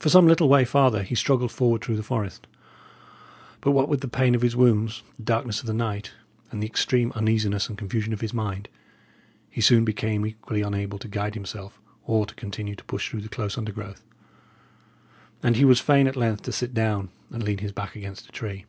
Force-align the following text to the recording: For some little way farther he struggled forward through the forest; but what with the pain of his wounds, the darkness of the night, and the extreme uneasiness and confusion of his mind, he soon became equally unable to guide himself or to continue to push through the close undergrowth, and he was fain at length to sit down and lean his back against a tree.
For 0.00 0.08
some 0.08 0.26
little 0.26 0.48
way 0.48 0.64
farther 0.64 1.04
he 1.04 1.14
struggled 1.14 1.52
forward 1.52 1.80
through 1.82 1.94
the 1.94 2.02
forest; 2.02 2.48
but 3.60 3.70
what 3.70 3.88
with 3.88 4.00
the 4.00 4.08
pain 4.08 4.34
of 4.34 4.42
his 4.42 4.56
wounds, 4.56 5.04
the 5.16 5.22
darkness 5.22 5.60
of 5.60 5.66
the 5.66 5.72
night, 5.72 6.10
and 6.50 6.60
the 6.60 6.66
extreme 6.66 7.12
uneasiness 7.12 7.68
and 7.68 7.78
confusion 7.78 8.12
of 8.12 8.20
his 8.20 8.34
mind, 8.34 8.68
he 9.48 9.60
soon 9.60 9.84
became 9.84 10.26
equally 10.26 10.62
unable 10.62 10.98
to 10.98 11.06
guide 11.06 11.34
himself 11.34 11.80
or 12.04 12.26
to 12.26 12.34
continue 12.34 12.74
to 12.74 12.82
push 12.86 13.08
through 13.08 13.20
the 13.20 13.28
close 13.28 13.56
undergrowth, 13.56 14.04
and 15.40 15.54
he 15.54 15.64
was 15.64 15.78
fain 15.78 16.08
at 16.08 16.16
length 16.16 16.42
to 16.42 16.50
sit 16.52 16.74
down 16.74 17.10
and 17.30 17.44
lean 17.44 17.58
his 17.58 17.70
back 17.70 17.94
against 17.94 18.28
a 18.28 18.32
tree. 18.32 18.64